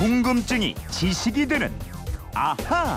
궁금증이 0.00 0.74
지식이 0.90 1.46
되는 1.46 1.70
아하. 2.34 2.96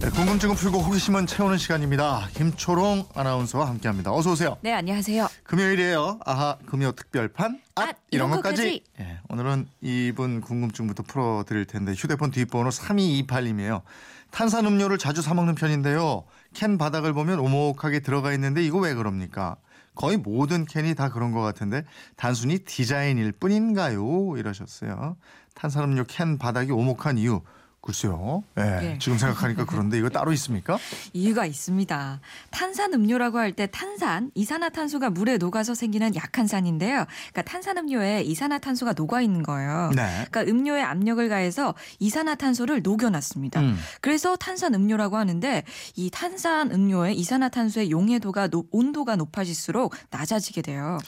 네, 0.00 0.08
궁금증을 0.08 0.56
풀고 0.56 0.78
호기심은 0.78 1.26
채우는 1.26 1.58
시간입니다. 1.58 2.28
김초롱 2.32 3.04
아나운서와 3.14 3.68
함께합니다. 3.68 4.10
어서 4.10 4.32
오세요. 4.32 4.56
네, 4.62 4.72
안녕하세요. 4.72 5.28
금요일이에요. 5.44 6.18
아하 6.24 6.56
금요 6.64 6.92
특별판 6.92 7.60
앗, 7.74 7.88
앗, 7.90 7.96
이런 8.10 8.28
이런 8.28 8.30
것까지. 8.30 8.56
것까지. 8.56 8.84
예, 9.00 9.18
오늘은 9.28 9.68
이분 9.82 10.40
궁금증부터 10.40 11.02
풀어드릴 11.02 11.66
텐데 11.66 11.92
휴대폰 11.92 12.30
뒷번호 12.30 12.70
3228님이에요. 12.70 13.82
탄산음료를 14.30 14.96
자주 14.96 15.20
사 15.20 15.34
먹는 15.34 15.56
편인데요. 15.56 16.24
캔 16.54 16.78
바닥을 16.78 17.12
보면 17.12 17.38
오목하게 17.38 18.00
들어가 18.00 18.32
있는데 18.32 18.64
이거 18.64 18.78
왜 18.78 18.94
그럽니까? 18.94 19.56
거의 20.00 20.16
모든 20.16 20.64
캔이 20.64 20.94
다 20.94 21.10
그런 21.10 21.30
것 21.30 21.42
같은데 21.42 21.84
단순히 22.16 22.60
디자인일 22.60 23.32
뿐인가요? 23.32 24.34
이러셨어요. 24.38 25.18
탄산음료 25.54 26.04
캔 26.08 26.38
바닥이 26.38 26.72
오목한 26.72 27.18
이유. 27.18 27.42
글쎄요. 27.82 28.44
예, 28.58 28.62
예. 28.92 28.98
지금 28.98 29.16
생각하니까 29.16 29.64
그런데 29.64 29.98
이거 29.98 30.08
따로 30.10 30.32
있습니까? 30.32 30.78
이유가 31.14 31.46
있습니다. 31.46 32.20
탄산 32.50 32.92
음료라고 32.92 33.38
할 33.38 33.52
때 33.52 33.66
탄산, 33.66 34.30
이산화탄소가 34.34 35.10
물에 35.10 35.38
녹아서 35.38 35.74
생기는 35.74 36.14
약한 36.14 36.46
산인데요. 36.46 37.06
그러니까 37.32 37.42
탄산 37.42 37.78
음료에 37.78 38.22
이산화탄소가 38.22 38.92
녹아 38.92 39.22
있는 39.22 39.42
거예요. 39.42 39.90
네. 39.96 40.26
그러니까 40.30 40.42
음료에 40.42 40.82
압력을 40.82 41.26
가해서 41.28 41.74
이산화탄소를 41.98 42.82
녹여놨습니다. 42.82 43.60
음. 43.60 43.78
그래서 44.00 44.36
탄산 44.36 44.74
음료라고 44.74 45.16
하는데 45.16 45.64
이 45.96 46.10
탄산 46.10 46.70
음료의 46.70 47.16
이산화탄소의 47.18 47.90
용해도가 47.90 48.48
노- 48.48 48.66
온도가 48.70 49.16
높아질수록 49.16 49.94
낮아지게 50.10 50.62
돼요. 50.62 50.98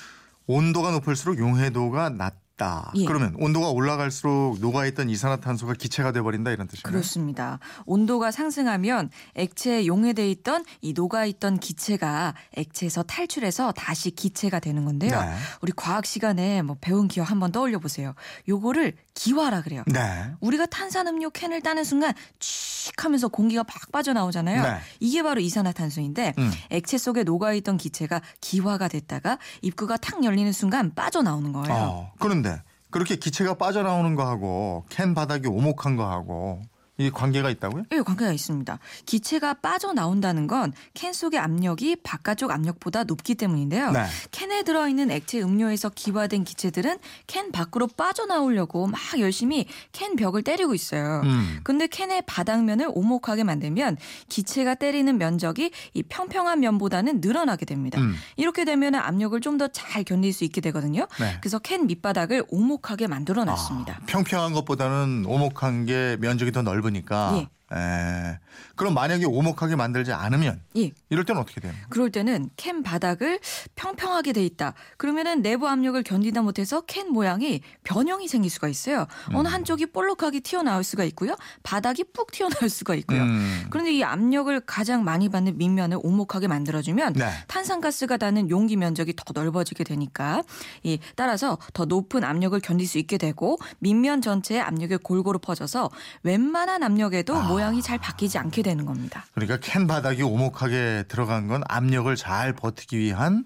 온도가 0.47 0.91
높을수록 0.91 1.39
용해도가 1.39 2.09
낮 2.11 2.35
다. 2.63 2.93
예. 2.95 3.05
그러면 3.05 3.35
온도가 3.39 3.71
올라갈수록 3.71 4.61
녹아있던 4.61 5.11
이산화탄소가 5.11 5.75
기체가 5.75 6.13
돼버린다 6.13 6.53
이런 6.53 6.69
뜻이네요. 6.69 6.93
그렇습니다. 6.93 7.59
온도가 7.87 8.31
상승하면 8.31 9.11
액체에 9.35 9.87
용해돼 9.87 10.31
있던 10.31 10.65
이 10.81 10.93
녹아 10.93 11.25
있던 11.25 11.59
기체가 11.59 12.35
액체에서 12.57 13.03
탈출해서 13.03 13.73
다시 13.73 14.13
기체가 14.13 14.61
되는 14.61 14.85
건데요. 14.85 15.21
네. 15.21 15.35
우리 15.61 15.73
과학 15.75 16.07
시간에 16.07 16.63
뭐 16.63 16.77
배운 16.81 17.09
기억 17.09 17.31
한번 17.31 17.51
떠올려 17.51 17.81
보세요. 17.81 18.15
요거를 18.49 18.95
기화라 19.15 19.63
그래요. 19.63 19.83
네. 19.87 20.01
우리가 20.41 20.67
탄산음료 20.67 21.31
캔을 21.31 21.61
따는 21.61 21.85
순간 21.85 22.15
칙 22.39 23.05
하면서 23.05 23.29
공기가 23.29 23.63
팍 23.63 23.93
빠져나오잖아요. 23.93 24.63
네. 24.63 24.79
이게 25.01 25.23
바로 25.23 25.41
이산화탄소인데 25.41 26.35
음. 26.39 26.51
액체 26.71 26.99
속에 26.99 27.23
녹아있던 27.25 27.77
기체가 27.77 28.21
기화가 28.41 28.89
됐다가 28.89 29.39
입구가 29.61 29.97
탁 29.99 30.25
열리는 30.25 30.51
순간 30.53 30.95
빠져나오는 30.95 31.53
거예요. 31.53 31.75
어, 31.75 32.13
그런데 32.19 32.63
그렇게 32.91 33.17
기체가 33.17 33.55
빠져나오는 33.55 34.15
거하고 34.15 34.85
캔 34.89 35.15
바닥이 35.15 35.49
오목한 35.49 35.97
거하고 35.97 36.63
이 37.03 37.11
관계가 37.11 37.51
있다고요? 37.51 37.85
예, 37.93 38.01
관계가 38.01 38.33
있습니다. 38.33 38.79
기체가 39.07 39.55
빠져나온다는 39.55 40.47
건 40.47 40.73
캔 40.95 41.13
속의 41.13 41.39
압력이 41.41 41.97
바깥쪽 41.97 42.51
압력보다 42.51 43.05
높기 43.05 43.35
때문인데요. 43.35 43.91
네. 43.93 44.05
캔에 44.31 44.63
들어있는 44.63 45.11
액체 45.11 45.41
음료에서 45.43 45.89
기화된 45.91 46.45
기체들은 46.45 46.99
캔 47.27 47.51
밖으로 47.53 47.87
빠져나오려고 47.89 48.87
막 48.87 49.01
열심히 49.19 49.67
캔 49.93 50.17
벽을 50.17 50.43
때리고 50.43 50.75
있어요. 50.75 51.23
음. 51.25 51.61
근데 51.65 51.87
캔의 51.87 52.23
바닥면을 52.27 52.89
오목하게 52.93 53.45
만들면 53.45 53.97
기체가 54.29 54.75
때리는 54.77 55.17
면적이 55.19 55.71
이 55.95 56.03
평평한 56.03 56.61
면보다는 56.61 57.21
늘어나게 57.21 57.65
됩니다. 57.67 58.01
음. 58.01 58.15
이렇게 58.37 58.65
되면 58.65 58.95
압력을 58.95 59.39
좀 59.41 59.59
더 59.59 59.69
잘 59.73 60.03
견딜 60.05 60.33
수 60.33 60.45
있게 60.45 60.61
되거든요. 60.63 61.07
네. 61.21 61.37
그래서 61.41 61.59
캔 61.59 61.87
밑바닥을 61.87 62.45
오목하게 62.49 63.07
만들어 63.07 63.45
놨습니다. 63.45 63.99
아, 64.01 64.07
평평한 64.07 64.53
것보다는 64.53 65.25
오목한 65.27 65.85
게 65.87 66.17
면적이 66.21 66.53
더 66.53 66.63
넓 66.63 66.92
으니까. 66.93 67.39
예. 67.39 67.49
에, 67.75 68.39
그럼 68.77 68.95
만약에 68.95 69.25
오목하게 69.27 69.77
만들지 69.77 70.13
않으면 70.13 70.61
예. 70.77 70.91
이럴 71.09 71.25
때는 71.25 71.41
어떻게 71.41 71.61
돼요? 71.61 71.73
그럴 71.89 72.11
때는 72.11 72.51
캔 72.57 72.83
바닥을 72.83 73.39
평평하게 73.77 74.33
돼 74.33 74.45
있다. 74.45 74.75
그러면은 74.97 75.43
내부 75.43 75.69
압력을 75.69 76.01
견디다 76.03 76.43
못해서 76.43 76.81
캔 76.83 77.13
모양이 77.13 77.61
변형이 77.85 78.29
생길 78.29 78.51
수가 78.51 78.69
있어요. 78.69 79.07
어느 79.33 79.49
음. 79.49 79.53
한쪽이 79.53 79.87
볼록하게 79.87 80.41
튀어나올 80.41 80.85
수가 80.85 81.05
있고요. 81.05 81.37
바닥이 81.63 82.05
푹 82.13 82.33
튀어나올 82.33 82.69
수가 82.69 82.95
있고요. 82.97 83.23
음. 83.23 83.67
그런데 83.71 83.93
이 83.93 84.03
압력을 84.03 84.59
가장 84.61 85.05
많이 85.05 85.29
받는 85.29 85.59
밑면을 85.59 85.99
오목하게 86.03 86.49
만들어주면 86.49 87.15
네. 87.15 87.31
탄산가스가 87.47 88.17
닿는 88.17 88.51
용기 88.51 88.77
면적이 88.77 89.15
더 89.17 89.33
넓어지게 89.33 89.85
되니까 89.85 90.43
이 90.83 90.99
따라서 91.17 91.59
더 91.73 91.85
높은 91.85 92.25
압력을 92.25 92.59
견딜 92.61 92.87
수 92.87 92.99
있게 92.99 93.19
되고 93.19 93.59
밑면 93.79 94.23
전체에 94.23 94.61
압력이 94.61 94.99
골고루 94.99 95.39
퍼져서 95.39 95.91
웬만한 96.23 96.83
압력에도 96.83 97.37
아. 97.37 97.53
모양이 97.63 97.81
잘 97.81 97.97
바뀌지 97.97 98.39
않게 98.39 98.63
되는 98.63 98.85
겁니다. 98.85 99.25
그러니까 99.35 99.57
캔 99.63 99.87
바닥이 99.87 100.23
오목하게 100.25 101.05
들어간 101.07 101.47
건 101.47 101.63
압력을 101.69 102.15
잘 102.17 102.53
버티기 102.55 102.99
위한 102.99 103.45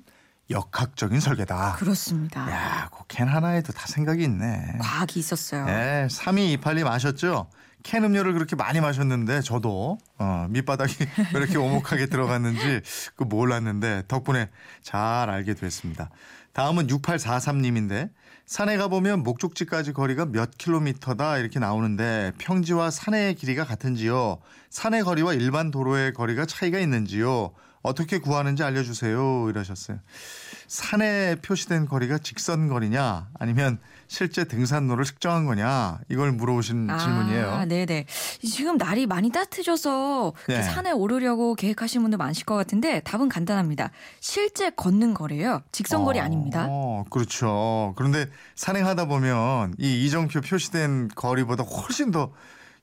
역학적인 0.48 1.20
설계다. 1.20 1.74
그렇습니다. 1.74 2.50
야, 2.50 2.88
그 2.90 3.04
캔 3.08 3.28
하나에도 3.28 3.72
다 3.74 3.86
생각이 3.86 4.24
있네. 4.24 4.78
과학이 4.80 5.20
있었어요. 5.20 5.66
네, 5.66 6.06
3228님 6.10 6.86
아셨죠? 6.86 7.50
캔 7.82 8.04
음료를 8.04 8.32
그렇게 8.32 8.56
많이 8.56 8.80
마셨는데 8.80 9.42
저도 9.42 9.98
어, 10.18 10.46
밑바닥이 10.48 10.94
왜 11.34 11.40
이렇게 11.40 11.58
오목하게 11.58 12.06
들어갔는지 12.06 12.80
그 13.16 13.24
몰랐는데 13.24 14.04
덕분에 14.08 14.48
잘 14.82 15.28
알게 15.28 15.52
됐습니다. 15.54 16.08
다음은 16.54 16.86
6843님인데 16.86 18.10
산에 18.46 18.76
가보면 18.76 19.24
목적지까지 19.24 19.92
거리가 19.92 20.26
몇 20.26 20.56
킬로미터다 20.56 21.38
이렇게 21.38 21.58
나오는데 21.58 22.30
평지와 22.38 22.92
산의 22.92 23.34
길이가 23.34 23.64
같은지요? 23.64 24.38
산의 24.70 25.02
거리와 25.02 25.34
일반 25.34 25.72
도로의 25.72 26.12
거리가 26.12 26.46
차이가 26.46 26.78
있는지요? 26.78 27.50
어떻게 27.86 28.18
구하는지 28.18 28.64
알려주세요 28.64 29.48
이러셨어요. 29.48 29.98
산에 30.66 31.36
표시된 31.36 31.86
거리가 31.86 32.18
직선 32.18 32.66
거리냐 32.66 33.28
아니면 33.38 33.78
실제 34.08 34.44
등산로를 34.44 35.04
측정한 35.04 35.46
거냐 35.46 36.00
이걸 36.08 36.32
물어보신 36.32 36.88
질문이에요. 36.98 37.50
아, 37.50 37.64
네네. 37.64 38.06
지금 38.44 38.76
날이 38.76 39.06
많이 39.06 39.30
따뜻해져서 39.30 40.32
네. 40.48 40.54
이렇게 40.54 40.68
산에 40.68 40.90
오르려고 40.90 41.54
계획하신 41.54 42.02
분들 42.02 42.18
많으실 42.18 42.44
것 42.44 42.56
같은데 42.56 43.00
답은 43.00 43.28
간단합니다. 43.28 43.90
실제 44.18 44.70
걷는 44.70 45.14
거리예요. 45.14 45.62
직선 45.70 46.04
거리 46.04 46.18
어, 46.18 46.22
아닙니다. 46.24 46.66
어, 46.68 47.04
그렇죠. 47.08 47.94
그런데 47.96 48.28
산행하다 48.56 49.06
보면 49.06 49.74
이 49.78 50.04
이정표 50.04 50.40
표시된 50.40 51.08
거리보다 51.14 51.62
훨씬 51.62 52.10
더 52.10 52.32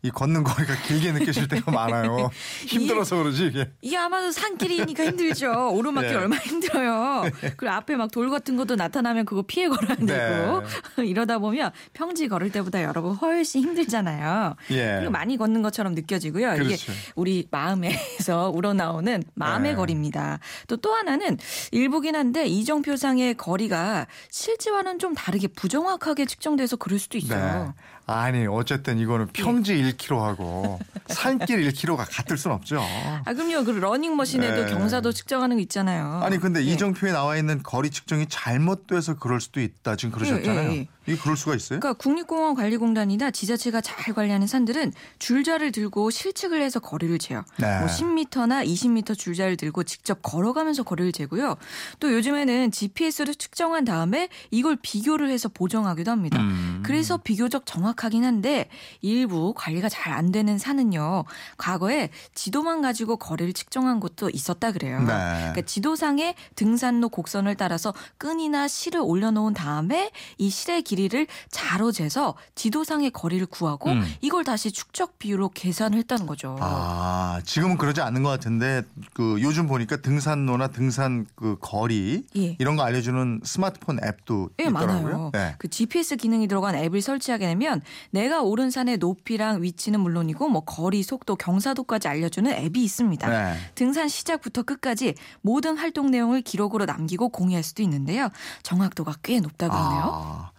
이 0.04 0.12
걷는 0.12 0.44
거리가 0.44 0.76
길게 0.86 1.14
느껴질 1.14 1.48
때가 1.48 1.72
많아요. 1.72 2.30
힘들어서 2.68 3.16
그러지 3.18 3.48
이게. 3.48 3.72
이게 3.82 3.98
아마도 3.98 4.32
산길이니까 4.32 5.06
힘들죠. 5.06 5.72
오르막길 5.72 6.12
네. 6.12 6.18
얼마나 6.18 6.42
힘들어요. 6.42 7.24
그리고 7.58 7.70
앞에 7.74 7.96
막 7.96 8.12
돌 8.14 8.30
같은 8.30 8.58
것도 8.58 8.76
나타나면 8.76 9.26
그거 9.26 9.42
피해 9.42 9.68
걸어야 9.68 9.96
되고 9.96 10.62
이러다 11.04 11.40
보면 11.40 11.72
평지 11.94 12.28
걸을 12.28 12.52
때보다 12.52 12.84
여러분 12.84 13.14
훨씬 13.16 13.62
힘들잖아요. 13.62 14.56
예. 14.72 14.96
그리고 14.98 15.12
많이 15.12 15.36
걷는 15.38 15.62
것처럼 15.64 15.96
느껴지고요. 15.96 16.54
이게 16.56 16.64
그렇죠. 16.64 16.92
우리 17.16 17.48
마음에서 17.50 18.50
우러나오는 18.54 19.24
마음의 19.34 19.72
네. 19.72 19.76
거리입니다. 19.76 20.40
또또 20.68 20.94
하나는 20.94 21.38
일부긴 21.72 22.16
한데 22.16 22.46
이정표상의 22.46 23.36
거리가 23.36 24.06
실제와는 24.30 25.00
좀 25.00 25.16
다르게 25.16 25.48
부정확하게 25.48 26.26
측정돼서 26.26 26.76
그럴 26.76 27.00
수도 27.00 27.18
있어요. 27.18 27.74
네. 28.08 28.14
아니 28.14 28.48
어쨌든 28.48 29.00
이거는 29.00 29.28
평지 29.28 29.76
1km하고 29.76 30.80
산길 31.08 31.70
1km가 31.70 32.06
같을 32.10 32.38
순 32.38 32.52
없죠. 32.52 32.82
아 32.82 33.34
그럼요. 33.34 33.64
그 33.64 33.72
러닝머신에도 33.72 34.66
네. 34.66 34.72
경사도 34.72 35.12
측정하는 35.12 35.58
거 35.58 35.62
있잖아요. 35.62 36.22
아니 36.24 36.38
근데 36.38 36.60
네. 36.60 36.66
이정표에 36.66 37.12
나와 37.12 37.38
있는 37.38 37.62
거리 37.64 37.90
측정이 37.90 38.28
잘못돼서 38.30 39.16
그럴 39.16 39.40
수도 39.42 39.62
있다 39.62 39.96
지금 39.96 40.14
그러셨잖아요. 40.14 40.70
예, 40.70 40.74
예, 40.74 40.78
예. 40.80 40.88
이게 41.06 41.18
그럴 41.18 41.36
수가 41.36 41.56
있어요? 41.56 41.80
그러니까 41.80 42.02
국립공원 42.02 42.56
관리공단이나 42.56 43.32
지자체가 43.32 43.82
잘 43.82 44.14
관리하는 44.14 44.48
산들은 44.48 44.94
줄자를 45.20 45.72
들고 45.74 46.10
실측을 46.10 46.62
해서 46.62 46.80
거리를 46.80 47.18
재요. 47.20 47.44
네. 47.58 47.80
뭐 47.80 47.88
10m나 47.88 48.66
20m 48.66 49.18
줄자를 49.18 49.58
들고 49.58 49.84
직접 49.84 50.22
걸어가면서 50.22 50.84
거리를 50.84 51.12
재고요. 51.12 51.58
또 52.00 52.14
요즘에는 52.14 52.72
GPS로 52.72 53.34
측정한 53.34 53.84
다음에 53.84 54.30
이걸 54.50 54.78
비교를 54.82 55.30
해서 55.30 55.50
보정하기도 55.50 56.10
합니다. 56.10 56.40
음. 56.40 56.73
그래서 56.84 57.18
비교적 57.18 57.66
정확하긴 57.66 58.24
한데 58.24 58.70
일부 59.02 59.54
관리가 59.56 59.90
잘 59.90 60.14
안 60.14 60.32
되는 60.32 60.58
산은요. 60.58 61.26
과거에 61.58 62.10
지도만 62.36 62.82
가지고 62.82 63.18
거리를 63.18 63.52
측정한 63.54 64.00
곳도 64.00 64.30
있었다 64.30 64.72
그래요. 64.72 65.00
네. 65.00 65.06
그러니까 65.06 65.62
지도상의 65.62 66.36
등산로 66.56 67.10
곡선을 67.10 67.56
따라서 67.56 67.94
끈이나 68.18 68.68
실을 68.68 69.02
올려놓은 69.04 69.54
다음에 69.54 70.12
이 70.38 70.50
실의 70.50 70.84
길이를 70.84 71.28
자로 71.50 71.92
재서 71.92 72.36
지도상의 72.56 73.12
거리를 73.12 73.46
구하고 73.48 73.90
음. 73.92 74.04
이걸 74.22 74.44
다시 74.44 74.72
축적 74.72 75.18
비율로 75.20 75.50
계산을 75.50 75.98
했다는 76.00 76.26
거죠. 76.28 76.58
아, 76.60 77.42
지금은 77.46 77.78
그러지 77.78 78.02
않는 78.02 78.24
것 78.24 78.30
같은데 78.30 78.84
그 79.14 79.38
요즘 79.42 79.68
보니까 79.68 79.98
등산로나 79.98 80.68
등산 80.68 81.26
그 81.36 81.58
거리 81.60 82.24
예. 82.36 82.56
이런 82.60 82.76
거 82.76 82.84
알려주는 82.84 83.42
스마트폰 83.44 84.00
앱도 84.04 84.50
예, 84.60 84.66
있더라고요. 84.66 85.02
많아요. 85.02 85.30
네. 85.34 85.56
그 85.58 85.68
GPS 85.70 86.18
기능이 86.18 86.48
들어간 86.48 86.73
앱을 86.76 87.02
설치하게 87.02 87.48
되면 87.48 87.82
내가 88.12 88.42
오른 88.42 88.70
산의 88.72 88.98
높이랑 88.98 89.62
위치는 89.64 90.00
물론이고 90.00 90.50
뭐 90.50 90.62
거리, 90.62 91.04
속도, 91.04 91.36
경사도까지 91.36 92.08
알려주는 92.08 92.52
앱이 92.52 92.84
있습니다. 92.84 93.30
네. 93.30 93.58
등산 93.76 94.08
시작부터 94.08 94.64
끝까지 94.64 95.16
모든 95.42 95.78
활동 95.78 96.12
내용을 96.12 96.42
기록으로 96.42 96.86
남기고 96.86 97.30
공유할 97.30 97.64
수도 97.64 97.84
있는데요. 97.84 98.30
정확도가 98.64 99.16
꽤 99.24 99.40
높다고 99.40 99.74
하네요. 99.74 100.02
아, 100.06 100.52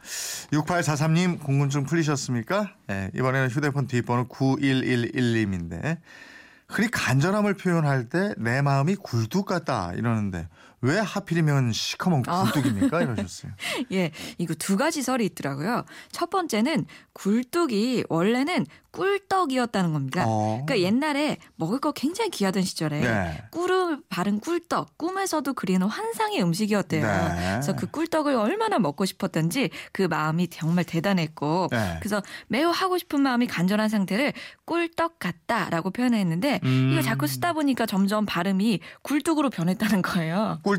6843님 0.52 1.42
궁금증 1.42 1.84
풀리셨습니까? 1.84 2.70
네, 2.86 3.10
이번에는 3.14 3.48
휴대폰 3.48 3.86
뒷번호 3.86 4.28
9111님인데 4.28 5.98
흔히 6.68 6.90
간절함을 6.90 7.54
표현할 7.54 8.08
때 8.08 8.34
내 8.38 8.62
마음이 8.62 8.96
굴뚝 8.96 9.46
같다 9.46 9.92
이러는데 9.94 10.48
왜 10.84 10.98
하필이면 10.98 11.72
시커먼 11.72 12.24
아. 12.26 12.44
굴뚝입니까? 12.52 13.02
이러셨어요. 13.02 13.52
예, 13.92 14.10
이거 14.36 14.52
두 14.54 14.76
가지 14.76 15.02
설이 15.02 15.24
있더라고요. 15.24 15.84
첫 16.12 16.28
번째는 16.28 16.84
굴뚝이 17.14 18.04
원래는 18.10 18.66
꿀떡이었다는 18.94 19.92
겁니다. 19.92 20.24
어. 20.26 20.62
그러니까 20.64 20.86
옛날에 20.86 21.38
먹을 21.56 21.80
거 21.80 21.92
굉장히 21.92 22.30
귀하던 22.30 22.62
시절에 22.62 23.00
네. 23.00 23.42
꿀을 23.50 23.98
바른 24.08 24.40
꿀떡, 24.40 24.96
꿈에서도 24.96 25.52
그리는 25.54 25.84
환상의 25.86 26.42
음식이었대요. 26.42 27.04
네. 27.04 27.34
그래서 27.54 27.74
그 27.74 27.86
꿀떡을 27.88 28.34
얼마나 28.34 28.78
먹고 28.78 29.04
싶었던지 29.04 29.70
그 29.92 30.02
마음이 30.02 30.48
정말 30.48 30.84
대단했고 30.84 31.68
네. 31.70 31.96
그래서 32.00 32.22
매우 32.46 32.70
하고 32.70 32.98
싶은 32.98 33.20
마음이 33.20 33.46
간절한 33.46 33.88
상태를 33.88 34.32
꿀떡 34.64 35.18
같다라고 35.18 35.90
표현했는데 35.90 36.60
음. 36.62 36.90
이거 36.92 37.02
자꾸 37.02 37.26
쓰다 37.26 37.52
보니까 37.52 37.86
점점 37.86 38.26
발음이 38.26 38.80
굴뚝으로 39.02 39.50
변했다는 39.50 40.02
거예요. 40.02 40.60
꿀 40.62 40.73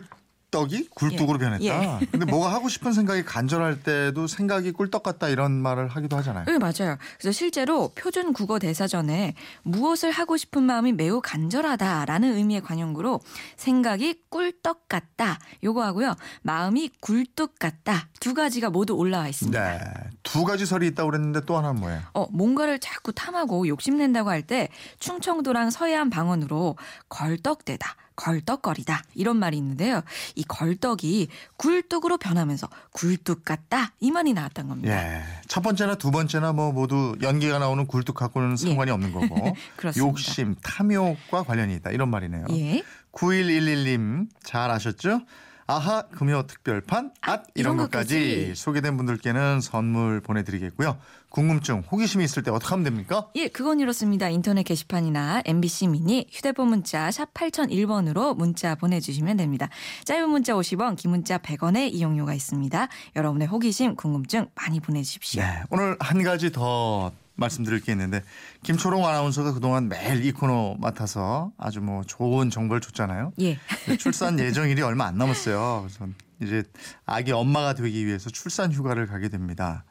떡이 0.52 0.88
굴뚝으로 0.92 1.38
변했다. 1.38 1.66
예. 1.66 2.00
근데 2.12 2.24
뭐가 2.26 2.54
하고 2.54 2.70
싶은 2.70 2.94
생각이 2.94 3.26
간절할 3.26 3.84
때도 3.84 4.28
생각이 4.28 4.72
꿀떡 4.72 5.04
같다 5.04 5.28
이런 5.28 5.52
말을 5.52 5.90
하기도 5.90 6.16
하잖아요. 6.18 6.46
네, 6.46 6.58
맞아요. 6.58 6.98
그래서 7.20 7.34
실제로 7.34 7.90
표준 7.90 8.32
국어 8.32 8.58
대사전에 8.58 9.34
무엇을 9.64 10.12
하고 10.12 10.38
싶은 10.38 10.64
마음이 10.64 10.94
매우 10.94 11.20
간절하다라는 11.22 12.36
의미의 12.38 12.62
관용구로 12.62 13.20
생각이 13.58 14.22
꿀떡 14.30 14.88
같다 14.88 15.40
요거 15.64 15.84
하고요. 15.84 16.16
마음이 16.44 16.90
굴뚝 17.02 17.60
같다 17.60 18.08
두 18.22 18.34
가지가 18.34 18.70
모두 18.70 18.94
올라와 18.94 19.28
있습니다. 19.28 19.78
네. 19.78 19.80
두 20.24 20.46
가지 20.46 20.66
설이 20.66 20.88
있다고 20.88 21.10
그랬는데 21.10 21.42
또 21.46 21.58
하나는 21.58 21.82
뭐예요? 21.82 22.02
어, 22.14 22.28
뭔가를 22.32 22.80
자꾸 22.80 23.12
탐하고 23.12 23.68
욕심낸다고 23.68 24.30
할 24.30 24.46
때 24.46 24.70
충청도랑 25.00 25.70
서해안 25.72 26.10
방언으로 26.12 26.78
걸떡대다. 27.10 27.96
걸떡거리다 28.16 29.04
이런 29.16 29.38
말이 29.38 29.58
있는데요. 29.58 30.02
이 30.36 30.44
걸떡이 30.44 31.28
굴뚝으로 31.58 32.18
변하면서 32.18 32.70
굴뚝 32.92 33.46
같다 33.46 33.92
이 34.00 34.12
말이 34.12 34.34
나왔던 34.34 34.68
겁니다. 34.68 34.94
예. 34.94 35.24
첫 35.48 35.62
번째나 35.62 35.96
두 35.96 36.12
번째나 36.12 36.54
뭐 36.54 36.72
모두 36.72 37.16
연기가 37.22 37.60
나오는 37.60 37.86
굴뚝하고는 37.86 38.58
상관이 38.58 38.92
없는 38.92 39.12
거고 39.12 39.36
예. 39.46 39.54
욕심, 39.98 40.56
탐욕과 40.62 41.44
관련이 41.44 41.76
있다 41.76 41.92
이런 41.92 42.10
말이네요. 42.10 42.46
예. 42.52 42.84
9111님 43.12 44.28
잘 44.44 44.72
아셨죠? 44.72 45.22
아하 45.68 46.04
금요 46.10 46.44
특별판 46.46 47.12
앗 47.22 47.46
이런 47.56 47.76
이런 47.76 47.78
것까지 47.78 48.14
것까지. 48.16 48.56
소개된 48.56 48.98
분들께는 48.98 49.62
선물 49.62 50.22
보내드리겠고요. 50.22 50.98
궁금증, 51.30 51.80
호기심이 51.92 52.24
있을 52.24 52.44
때 52.44 52.52
어떻게 52.52 52.70
하면 52.70 52.84
됩니까? 52.84 53.28
예, 53.36 53.48
그건 53.48 53.80
이렇습니다. 53.80 54.30
인터넷 54.30 54.64
게시판이나 54.64 55.42
MBC 55.44 55.88
미니 55.88 56.28
휴대폰 56.32 56.70
문자 56.70 57.10
샵 57.12 57.34
8001번으로 57.34 58.38
문자 58.38 58.76
보내주시면 58.76 59.38
됩니다. 59.38 59.68
짧은 60.06 60.30
문자 60.30 60.54
50원, 60.54 60.96
긴 60.96 61.12
문자 61.12 61.40
100원의 61.40 61.92
이용료가 61.94 62.34
있습니다. 62.34 62.88
여러분의 63.16 63.48
호기심, 63.48 63.96
궁금증 63.96 64.48
많이 64.56 64.80
보내주십시오. 64.80 65.42
네, 65.42 65.64
오늘 65.72 65.98
한 66.00 66.24
가지 66.24 66.52
더 66.52 67.12
말씀드릴 67.36 67.82
게 67.82 67.92
있는데 67.92 68.24
김초롱 68.64 69.06
아나운서가 69.06 69.54
그동안 69.54 69.90
매일 69.90 70.26
이 70.26 70.32
코너 70.32 70.76
맡아서 70.80 71.52
아주 71.58 71.82
뭐 71.82 72.04
좋은 72.04 72.50
정보를 72.50 72.82
줬잖아요. 72.82 73.34
예. 73.42 73.58
출산 74.00 74.40
예정일이 74.40 74.82
얼마 74.82 75.06
안 75.06 75.18
남았어요. 75.18 75.86
그래서 75.88 76.08
이제 76.42 76.64
아기 77.06 77.32
엄마가 77.32 77.74
되기 77.74 78.06
위해서 78.06 78.30
출산 78.30 78.72
휴가를 78.72 79.08
가게 79.08 79.30
됩니다. 79.30 79.86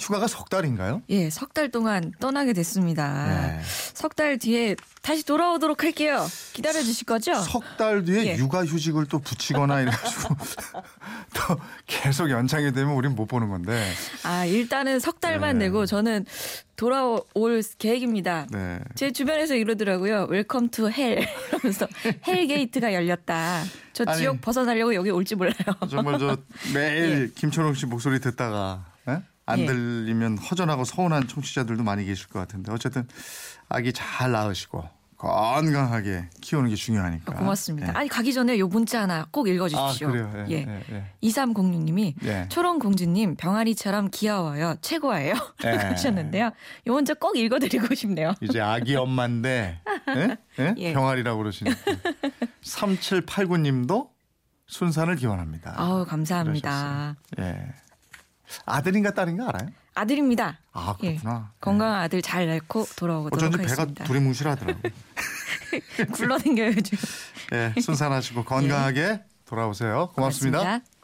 휴가가 0.00 0.26
석 0.26 0.48
달인가요? 0.48 1.02
예, 1.10 1.28
석 1.30 1.52
달 1.52 1.70
동안 1.70 2.12
떠나게 2.20 2.52
됐습니다. 2.54 3.26
네. 3.28 3.60
석달 3.92 4.38
뒤에 4.38 4.76
다시 5.02 5.24
돌아오도록 5.24 5.82
할게요. 5.84 6.26
기다려 6.54 6.80
주실 6.82 7.04
거죠? 7.06 7.34
석 7.34 7.62
달 7.76 8.04
뒤에 8.04 8.26
예. 8.34 8.36
육아 8.38 8.64
휴직을 8.64 9.06
또 9.06 9.18
붙이거나 9.18 9.80
이래가지고 9.82 10.36
또 11.34 11.56
계속 11.86 12.30
연장이 12.30 12.72
되면 12.72 12.94
우린 12.94 13.14
못 13.14 13.26
보는 13.26 13.48
건데. 13.48 13.92
아, 14.24 14.44
일단은 14.46 15.00
석 15.00 15.20
달만 15.20 15.58
네. 15.58 15.66
내고 15.66 15.86
저는 15.86 16.24
돌아올 16.76 17.62
계획입니다. 17.78 18.46
네. 18.50 18.78
제 18.94 19.10
주변에서 19.12 19.54
이러더라고요. 19.54 20.26
Welcome 20.30 20.70
to 20.70 20.88
hell. 20.90 21.26
이러면서 21.50 21.86
Hell 22.26 22.46
gate가 22.46 22.94
열렸다. 22.94 23.64
저 23.92 24.04
아니. 24.06 24.18
지옥 24.18 24.40
벗어나려고 24.40 24.94
여기 24.94 25.10
올지 25.10 25.34
몰라요. 25.34 25.54
정말 25.90 26.18
저 26.18 26.38
매일 26.72 27.32
김초롱 27.36 27.74
씨 27.74 27.84
목소리 27.86 28.18
듣다가 28.20 28.86
예? 29.08 29.20
안 29.50 29.58
예. 29.60 29.66
들리면 29.66 30.38
허전하고 30.38 30.84
서운한 30.84 31.28
청취자들도 31.28 31.82
많이 31.82 32.04
계실 32.04 32.28
것 32.28 32.38
같은데 32.38 32.72
어쨌든 32.72 33.06
아기 33.68 33.92
잘 33.92 34.32
낳으시고 34.32 34.88
건강하게 35.20 36.30
키우는 36.40 36.70
게 36.70 36.76
중요하니까. 36.76 37.34
고맙습니다. 37.34 37.88
예. 37.88 37.92
아니 37.92 38.08
가기 38.08 38.32
전에 38.32 38.58
요 38.58 38.68
문자 38.68 39.02
하나 39.02 39.26
꼭아 39.30 39.50
읽어주십시오. 39.50 40.08
그래요. 40.08 40.32
예. 40.48 40.54
예. 40.54 40.66
예. 40.66 40.84
예. 40.92 41.28
2306님이 41.28 42.14
예. 42.24 42.46
초롱공주님 42.48 43.36
병아리처럼 43.36 44.08
귀여워요. 44.12 44.76
최고예요. 44.80 45.34
예. 45.64 45.68
하셨는데요. 45.76 46.46
요 46.86 46.92
문자 46.92 47.12
꼭 47.12 47.36
읽어드리고 47.36 47.94
싶네요. 47.94 48.32
이제 48.40 48.62
아기 48.62 48.96
엄마인데 48.96 49.80
예? 50.16 50.36
예? 50.58 50.74
예. 50.78 50.92
병아리라고 50.94 51.36
그러시니까 51.36 51.78
3789님도 52.64 54.08
순산을 54.68 55.16
기원합니다. 55.16 55.74
아우 55.76 56.06
감사합니다. 56.06 57.16
그러셨어요. 57.36 57.58
예. 57.58 57.89
아들인가 58.66 59.12
딸인가 59.12 59.48
알아요? 59.48 59.70
아들입니다. 59.94 60.58
아 60.72 60.96
예. 61.02 61.16
그렇구나. 61.16 61.52
건강한 61.60 62.00
아들 62.02 62.22
잘 62.22 62.46
낳고 62.48 62.86
돌아오도록 62.96 63.34
어쩐지 63.34 63.58
배가 63.58 63.70
하겠습니다. 63.72 64.04
두리뭉실하더라고. 64.04 64.80
굴러댕겨요 66.14 66.68
요즘. 66.68 66.98
예, 67.52 67.80
순산하시고 67.80 68.44
건강하게 68.44 69.22
돌아오세요. 69.46 70.10
고맙습니다. 70.14 70.58
고맙습니다. 70.58 70.99